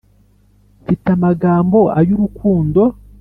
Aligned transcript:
mfite 0.81 1.07
amagambo 1.17 1.79
ayu 1.99 2.13
rukundo 2.21 2.81